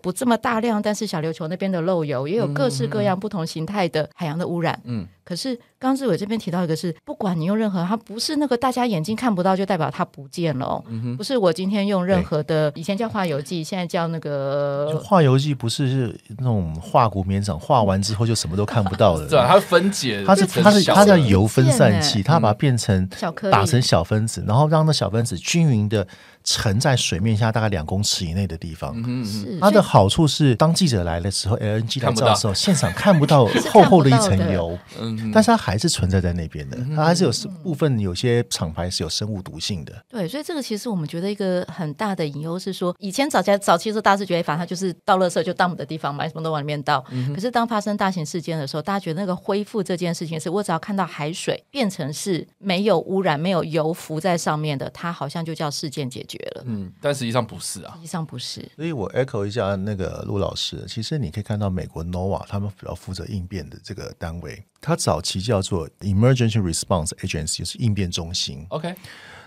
[0.02, 4.80] 不这么大量，但是小琉球那边的漏油，也有各式各样不同形态的海洋的污染。
[4.84, 10.84] 嗯，可是刚志伟这边提到一个是，不管你用任何，它不是那个大家眼睛看不到，就代表它不见了、哦。
[10.88, 15.02] 嗯不是我今天用任何的，以前叫化油剂，现在叫那就个。
[15.04, 23.08] 化油剂不是是那种化骨绵掌，化完之后就什么都看不到 对啊，它分解它是它是它的它叫油分散变器，它把它变成
[23.50, 26.06] 打成小分子，然后让那小分子均匀的
[26.44, 28.94] 沉在水面下大概两公尺以内的地方。
[28.96, 36.78] 嗯嗯它的好处是，当记者来的时候，LNG 来照的时候，现场看不到 厚厚的一层油，嗯，但是它还是存在在那边的。
[36.96, 37.30] 它还是有
[37.62, 39.92] 部分有些厂牌是有生物毒性的。
[40.08, 47.04] 对，所以这个其实我们觉得一个很大的隐忧是说，以前早期早期的时候，大家是觉得反正它就是倒垃圾就 dump 的地方嘛，什么都往里面倒。
[47.34, 56.64] 可是当发生大型事件的时候，大家觉得那个恢复这件事情是，我只要看到海水变成是没有污染、没有油浮在上面的，它好像就叫事件解决了。
[56.66, 58.70] 嗯，但实际上不是啊实，际上不是。
[58.76, 68.66] 所以我 echo 一下那个陆老师，其实你可以看到美国 NOAA 他们比较负责应变的这个单位，它早期叫做 Emergency Response Agency，就是应变中心。
[68.70, 68.94] OK，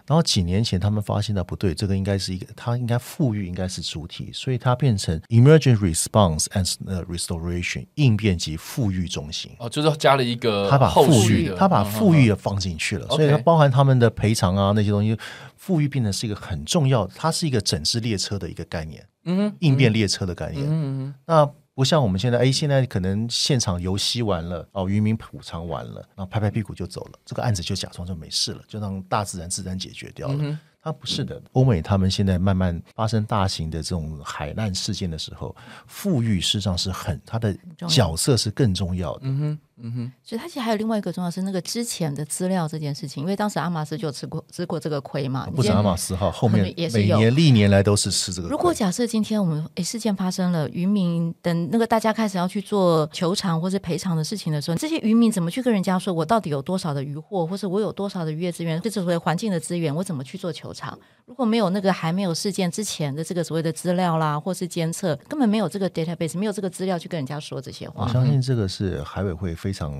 [0.05, 9.51] 然后几年前他们发现到不对，这个应该是一个，它应该富裕应该是主体，所以它变成 Emergency Response and 呃 Restoration 应变及富裕中心。
[9.59, 15.17] 哦，就是加了一个他把后富裕的，，他把嗯富裕也放进去了，所以它包含他们的赔偿啊那些东西，
[15.55, 20.65] 富裕变成是一个很重要，它是一个整治列车的一个概念，嗯哼应变列车的概念。
[20.65, 30.59] 嗯嗯那不像我们现在，哎，现在可能现场游戏完了，哦，渔民补偿完了，然后拍拍屁股就走了，这个案子就假装就没事了，就让大自然自然解决掉了。
[30.85, 35.55] 它不是的，欧美他们现在慢慢发生大型的这种海难事件的时候，
[35.87, 37.57] 富裕事实上是很他的
[37.87, 39.21] 角色是更重要的。
[39.23, 45.47] 嗯哼，嗯哼，所以它其实还有另外一个重要是那个之前的资料这件事情，因为当时阿玛斯就有吃过吃过这个亏嘛。
[45.55, 48.47] 不止阿玛斯哈，后面也是有每年历年来都是吃这个。
[48.47, 60.97] 如果假设今天我们诶事件发生了，渔民等那个大家开始要去做求偿或是赔偿的事情的时候，这些渔民怎么去跟人家说我到底有多少的渔获，或是我有多少的渔业资源，这所谓环境的资源，我怎么去做求偿？
[61.25, 69.93] 如果没有那个还没有事件之前的这个所谓的资料啦，或是监测，根本没有这个 database，没有这个资料去跟人家说这些话，我相信这个是海委会非常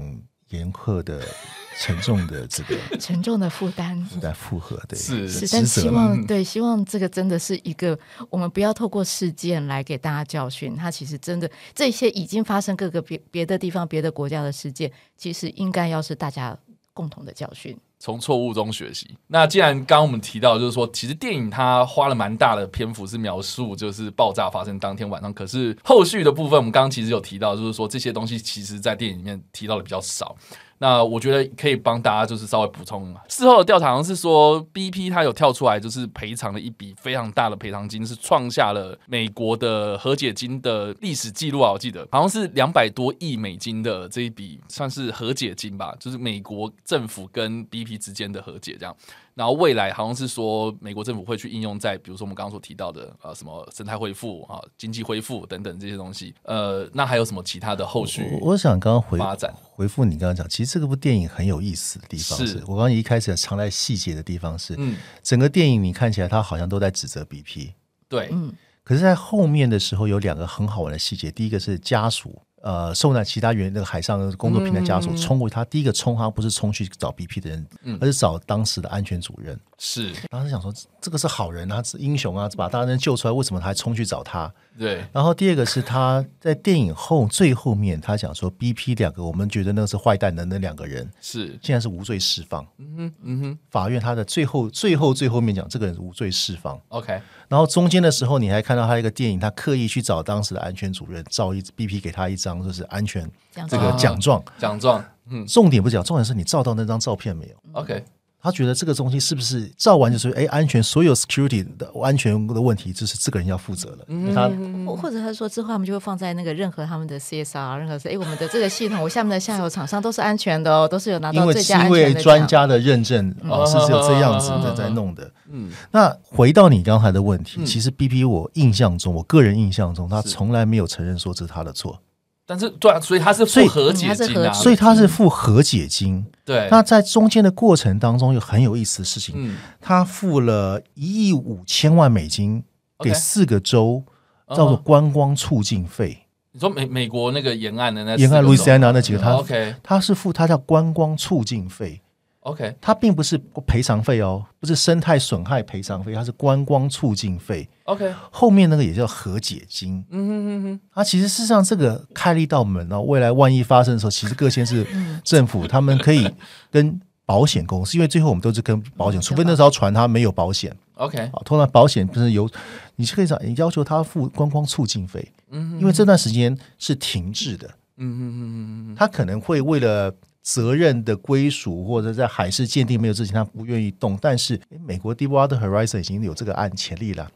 [0.49, 1.26] 严苛的、
[1.80, 3.97] 沉重的这个 沉重的负担。
[4.21, 5.88] 来负荷的是是，但希。
[5.88, 7.97] 望对，希望这个真的是一个，
[8.30, 10.76] 我们不要透过事件来给大家教训。
[10.76, 16.58] 它其实真的这些已经发生各个别别的地方、别的国家的事件，其实应该要是大家
[16.93, 17.80] 共同的教训。
[18.03, 19.15] 从错误中学习。
[19.27, 30.35] 那既然刚刚我们提到，就是说，其实电影它花了蛮大的篇幅是描述就是爆炸发生当天晚上，可是后续的部分，我们刚刚其实有提到，就是说这些东西其实在电影里面提到的比较少。
[30.84, 33.15] 那我觉得可以帮大家就是稍微补充。
[33.30, 41.72] 事后的调查好像是说，BP 它有跳出来就是赔偿了一笔非常大的赔偿金，是创下了美国的和解金的历史记录啊！
[41.72, 48.93] 我记得好像是两百多亿美金的这一笔算是和解金吧，就是美国政府跟 BP 之间的和解这样。
[49.36, 56.34] 然后未来好像是说，美国政府会去应用在比如说我们刚刚所提到的呃什么生态恢复啊、经济恢复等等这些东西。
[56.43, 59.54] 呃，那还有什么其他的后续我我想刚刚回发展？
[59.76, 67.74] 回复你刚刚讲，其实这个部电影很有意思的地方是是，我刚刚一开始藏在细节的地方是，嗯，整个电影你看起来它好像都在指责 BP，
[68.08, 71.32] 对，嗯，可是，在后面的时候有两个很好玩的细节。
[71.32, 77.67] 第一个是家属，呃，受难其他原那个海上的工作平台家属冲过去，他第一个冲，他不是冲去找 BP 的人，
[77.99, 79.60] 而是找当时的安全主任。
[79.86, 84.50] 是，当时想说，这个是好人啊，是英雄啊，把大人救出来，为什么他还冲去找他？
[84.80, 92.65] 对，然后第二个是他在电影后最后面，他讲说 BP 两个我们觉得那是坏蛋的那两个人，是，现在是无罪释放。
[92.78, 96.80] 嗯哼，嗯哼法院他的最后最后最后面讲这个人无罪释放。
[96.88, 103.30] ，OK，然后中间的时候，你还看到他一个电影，他刻意去找当时的安全主任，照一 BP 给他一张就是安全
[103.67, 104.41] 这个奖状。
[104.58, 108.02] 奖状，嗯重点不是讲，重点是你照到那张照片没有？，OK，
[108.43, 113.99] 他觉得这个东西是不是照完就是哎安全所有 security 的安全的问题，就是这个人要负责了。
[114.10, 114.51] 嗯他
[114.86, 122.23] 或或者他说之后，他们就会放在那个任何他们的 CSR，任何是哎，我们的这个系统，我下面的下游厂商都是安全的哦，都是有拿到最佳安因为全的奖。
[122.23, 125.32] 专家的认证 哦，是只有这样子的在弄的。
[125.49, 131.97] 嗯，那回到你刚才的问题，其实 BP 我印象中，我个人印象中，他是从来没有承认说这是他的错，
[132.45, 136.25] 但是对啊，所以他是付和解金啊，所以他是付和解金。
[136.43, 142.63] 对，那在中间的过程当中，有很有意思的事情，嗯，他付了一亿五千万美金
[142.99, 144.03] 给四个州，
[144.47, 146.19] 嗯叫做观光促进费。
[146.51, 151.99] 你说美美国那个沿岸的那沿岸路易斯安那那几个，他 OK 他是付他叫观光促进费，
[152.43, 157.67] OK 它并不是赔偿费哦，不是生态损害赔偿费，它是观光促进费。
[157.86, 160.03] OK，后面那个也叫和解金。
[160.10, 164.86] 嗯哼哼哼，啊，其实事实上这个开了一道门哦，未来万一发生的时候，其实各县市
[165.23, 166.29] 政府他们可以
[166.69, 170.75] 跟保险公司，因为最后我们都是跟保险，除非那艘船它没有保险。
[170.95, 172.49] OK，啊，通常保险不是有，
[172.97, 187.32] 你是可以讲你要求他付观光促进费，嗯，因为这段时间是停滞的，嗯嗯嗯嗯嗯，他可能会为了责任的归属或者在海事鉴定没有之前，他不愿意动，但是诶美国 Deepwater Horizon 已经有这个案潜力了，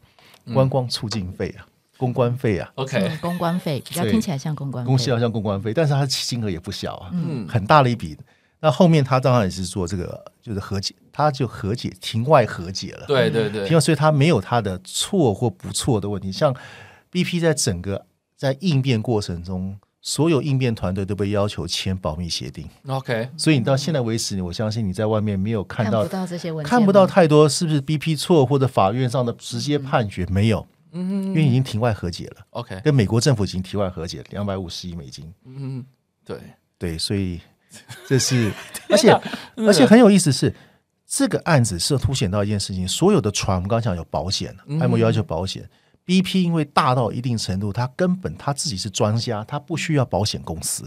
[0.54, 1.65] 观光促进费啊，
[1.98, 8.15] 公关费啊，OK，嗯公关费比较听起来像公关费，公司要像公关费，但是它的金额也不小啊，嗯很大的一笔。
[8.60, 13.06] 那后面他当然也是做这个，就是和解，他就和解，庭外和解了。
[13.06, 16.32] 对对对庭，外，所以他没有他的错或不错的问题。
[16.32, 16.52] 像
[17.12, 31.26] BP 在整个在应变过程中，所有应变团队都被要求签保密协定，OK，所以你到现在为止，我相信你在外面没有看到看不到这些文件，看不到太多是不是 BP 错或者法院上的直接判决没有，嗯。
[31.26, 35.30] 因为已经庭外和解了，OK，跟美国政府已经庭外和解，两百五十亿美金。
[35.43, 35.86] 嗯，
[36.24, 36.38] 对，
[36.78, 37.41] 对，所以
[38.08, 38.50] 这是，
[38.89, 39.12] 而且
[39.58, 40.56] 而且很有意思是，
[41.06, 45.70] 这个案子是凸显到一件事情：所有的船，我们刚刚讲有保险，艾摩要求保险。
[46.08, 50.86] BP 因为大到一定程度，他根本他自己是专家，他不需要保险公司。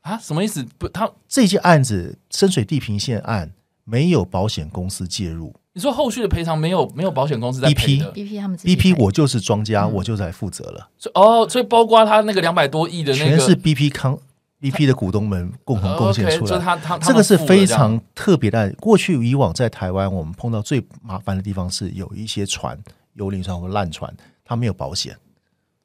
[0.00, 0.66] 啊，什么意思？
[0.76, 3.52] 不，他这件案子深水地平线案
[3.84, 14.18] 没有保险公司介入你说后续的赔偿没有没有保险公司在赔的，BP 他们自己，BP 我就是庄家，我就来负责了，所以哦，所以包括他那个两百多亿的那个全是 BP 康
[14.60, 16.50] BP 的股东们共同贡献出来。
[16.50, 18.74] 就他他这个是非常特别的案。
[18.80, 22.76] 过去以往在台湾，我们碰到最麻烦的地方是有一些船、
[23.14, 24.12] 幽灵船或烂船，
[24.48, 25.14] 它没有保险，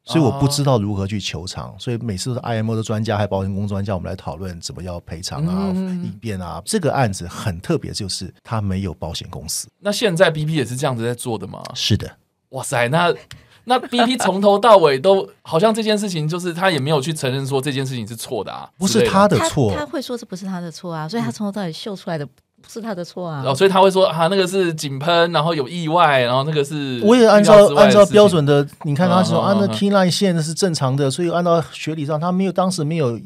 [0.05, 1.75] 所以我不知道如何去求偿。
[1.77, 6.61] 所以每次都是 IMO 的专家还有保险公司专家，我们来讨论怎么要赔偿啊、嗯应变啊。
[6.63, 9.67] 这个案子很特别，就是他没有保险公司。
[9.79, 11.61] 那现在 BP 也是这样子在做的吗？
[11.75, 12.09] 是的，
[12.49, 13.13] 哇塞，那
[13.65, 19.37] 那 BP 从头到尾都好像这件事情，就是他也没有去承认说这件事情是错的啊，不是他的。
[19.37, 19.85] 他的错他。
[19.85, 22.27] 会说这不是他的错啊，所以他从头到尾秀出来的
[22.63, 23.43] 不是他的错啊。
[23.45, 33.19] 哦，所以他会说啊，那个是井喷，然后有意外，然后那个是我也按照按照标准的，你看他说啊，那嗯嗯嗯 key line 线是正常的，所以按照学理上，他没有当时没有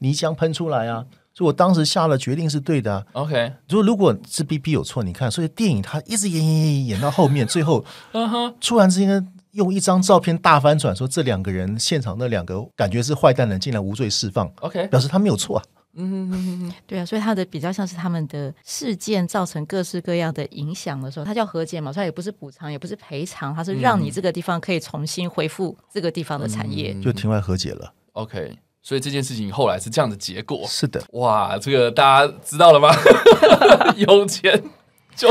[0.00, 3.04] 泥浆喷出来啊，所以我当时下了决定是对的、啊。
[3.12, 15.64] OK，如果如果是 BP 有错，你看，所以电影它一直演演演演演到后面，最后 嗯哼，突然之间用一张照片大翻转，说这两个人现场那两个感觉是坏蛋人，竟然无罪释放，OK，表示他没有错啊。
[15.94, 26.92] 嗯哼哼哼对啊，所以他的比较像是他们的事件造成各式各样的影响的时候，他叫和解嘛，所以它也不是补偿，也不是赔偿，它是让你这个地方可以重新恢复这个地方的产业。
[26.94, 27.92] 嗯就庭外和解了。
[28.12, 30.64] OK，所以这件事情后来是这样的结果。
[30.68, 32.88] 是的，哇，这个大家知道了吗？
[33.96, 34.62] 有钱
[35.16, 35.28] 就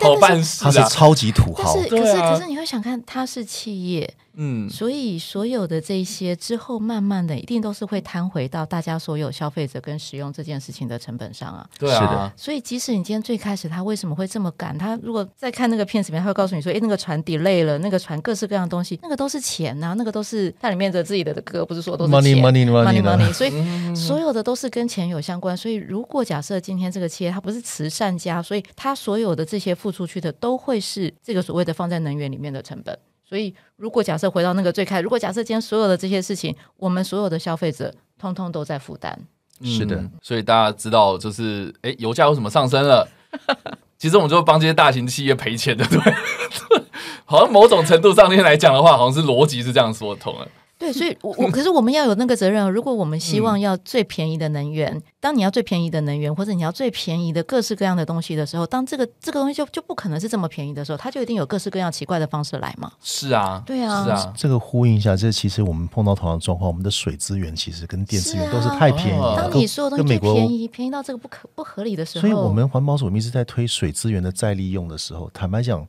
[0.00, 0.88] 好办事他是啊。
[0.88, 11.66] 超级土豪但，是，可是，可是你会想看，他是企业，嗯，所以所有的这些之后，慢慢的一定都是会摊回到大家所有消费者跟使用这件事情的成本上啊。
[11.78, 25.56] 对啊是的，所以，即使你今天最开始他为什么会这么赶，他如果再看那个片子里面，他会告诉你说，哎，那个船 delay 了，那个船各式各样的东西，那个都是钱呐、那个都是它里面的自己的歌，不是说都是 Money, money, money money money，所以嗯所有的都是跟钱有相关。
[25.56, 32.98] 所以，如果假设今天这个企业它不是慈善家，所以它所有的这些付出去的都会是这个所谓的放在能源里面的成本。
[33.28, 39.18] 所以，如果假设回到那个最开，如果假设今天所有的这些事情，我们所有的消费者通通都在负担，
[39.62, 43.08] 是的嗯所以大家知道，就是哎，油价为什么上升了？
[43.98, 45.98] 其实我们就帮这些大型企业赔钱的，对。
[47.28, 50.48] 好像某种程度上面来讲的话，好像是逻辑是这样说通的。
[50.78, 52.70] 对，所以我我可是我们要有那个责任哦。
[52.70, 62.92] 如果我们希嗯望要最便宜的能源，当你要最便宜的能源，或者你要最便宜的各式各样的东西的时候，当这个这个东西就就不可能是这么便宜的时候，它就一定有各式各样奇怪的方式来嘛。
[63.02, 75.86] 是啊，对啊是啊，这个呼应一下，这其实我们碰到同样的状况，我们的水资源其实跟电资源都是太便宜哦了，当你所有东西跟美国最便宜，便宜到这个不可不合理的时候，所以我们环保署一直在推水资源的再利用的时候，坦白讲，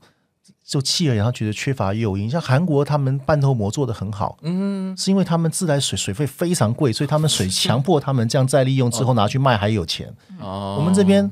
[0.67, 2.29] 就企而然后觉得缺乏诱因。
[2.29, 10.13] 像韩国，他们半透膜做的很好，嗯，是因为他们自来水水费非常贵，所以他们水强迫他们这样再利用之后拿去卖还有钱。
[10.41, 11.31] 哦我们这边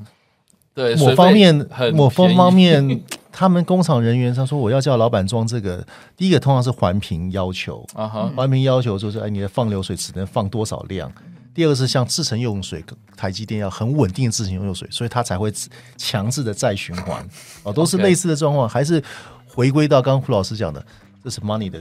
[0.74, 11.12] 对某方面某方方面， 他们工厂人员他说我要叫老板装这个，第一个通常是环评要求，啊哈，环评要求就是哎你的放流水只能放多少量。
[11.56, 12.84] 第二个是像制成用水，
[13.16, 15.50] 台积电要很稳定的制成用水，所以它才会
[15.96, 17.26] 强制的再循环，
[17.64, 19.02] 哦，都是类似的状况，还是
[19.46, 20.84] 回归到刚刚胡老师讲的，
[21.24, 21.80] 这是 money 的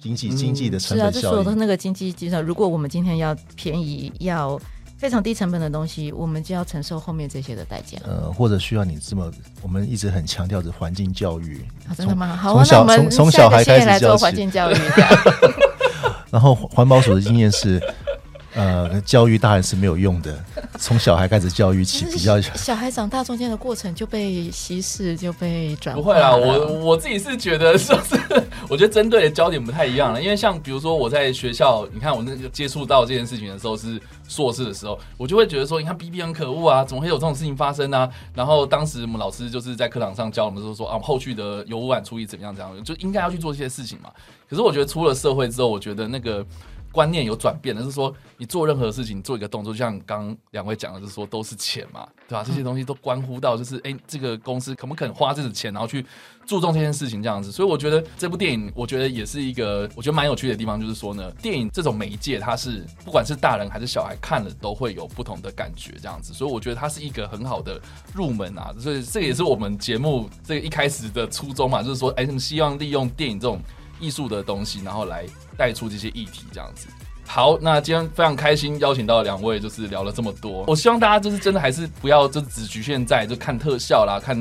[0.00, 1.54] 经济经济的成是啊，本效应这所有的。
[1.54, 2.42] 那个经济计算。
[2.42, 4.58] 如果我们今天要便宜，要
[4.96, 7.98] 非常低成本的东西，我们就要承受后面这些的代价。
[8.04, 12.34] 呃，或者需要你这么，我们一直很强调的环境教育，啊，真的吗？
[12.34, 14.74] 好从小从从小孩开始来做环境教育，
[16.32, 17.78] 然后环保署的经验是，
[18.54, 20.44] 呃，教育大人是没有用的，
[20.78, 22.40] 从小孩开始教育起比较。
[22.40, 28.18] 小孩长大中间的过程就被稀释，就被转化不会啦，我我自己是觉得，说是
[28.68, 30.20] 我觉得针对的焦点不太一样了。
[30.20, 44.10] 因为像比如说我在学校，你看我那个接触到这件事情的时候是硕士的时候，我就会觉得说，你看 B B 很可恶啊，怎么会有这种事情发生呢、然后当时我们老师就是在课堂上教我们说说啊，后续的油污染处理怎么样怎么样，就应该要去做这些事情嘛。
[44.48, 46.44] 可是我觉得出了社会之后，我觉得那个。
[46.92, 52.44] 观念有转变的是说，你做任何事情，做一个动作，就像刚两位讲的，是说都是钱嘛，对吧？
[52.44, 56.04] 这些东西都关乎到，就是哎、这个公司肯不肯花这个钱，然后去
[56.46, 57.52] 注重这件事情这样子。
[57.52, 66.32] 所以我觉得这部电影，我觉得也是一个我觉得蛮有趣的地方，就是说呢，电影这种媒介，它是不管是大人还是小孩看了都会有不同的感觉这样子。
[66.32, 67.80] 所以我觉得它是一个很好的
[68.12, 73.60] 入门啊，所以这也是我们节目这个一开始的初衷嘛，就是说，哎、你希望利用电影这种
[74.00, 75.24] 艺术的东西，然后来
[75.56, 76.88] 带出这些议题这样子。
[77.26, 80.64] 好，那今天非常开心邀请到两位，就是聊了这么多。
[80.66, 84.34] 我希望大家就是真的还是不要就只局限在就看特效啦，看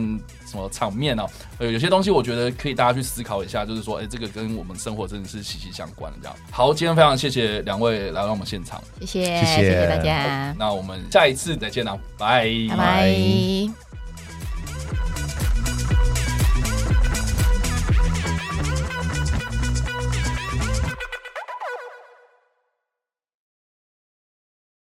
[0.48, 1.24] 什么场面哦、
[1.60, 6.36] 呃，有些东西我觉得可以大家去思考一下，就是说，哎、这个跟我们生活真的是息息相关的这样。
[6.50, 13.99] 好，今天非常谢谢两位来到我们现场，谢谢谢谢谢谢大家，那我们下一次再见啦，拜拜拜。